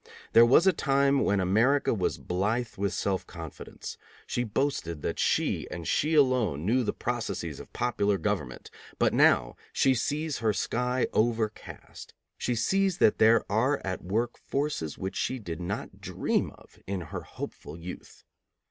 There 0.33 0.47
was 0.47 0.65
a 0.65 0.73
time 0.73 1.19
when 1.19 1.39
America 1.39 1.93
was 1.93 2.17
blithe 2.17 2.73
with 2.75 2.91
self 2.91 3.27
confidence. 3.27 3.99
She 4.25 4.43
boasted 4.43 5.03
that 5.03 5.19
she, 5.19 5.67
and 5.69 5.87
she 5.87 6.15
alone, 6.15 6.65
knew 6.65 6.83
the 6.83 6.91
processes 6.91 7.59
of 7.59 7.71
popular 7.71 8.17
government; 8.17 8.71
but 8.97 9.13
now 9.13 9.57
she 9.71 9.93
sees 9.93 10.39
her 10.39 10.53
sky 10.53 11.05
overcast; 11.13 12.15
she 12.35 12.55
sees 12.55 12.97
that 12.97 13.19
there 13.19 13.45
are 13.47 13.79
at 13.85 14.03
work 14.03 14.39
forces 14.39 14.97
which 14.97 15.15
she 15.15 15.37
did 15.37 15.61
not 15.61 16.01
dream 16.01 16.49
of 16.57 16.79
in 16.87 17.01
her 17.13 17.21
hopeful 17.21 17.77
youth. 17.77 18.23